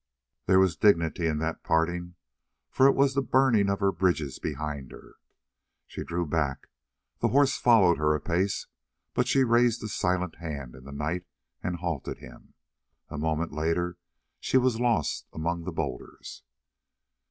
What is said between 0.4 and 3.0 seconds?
There was a dignity in that parting, for it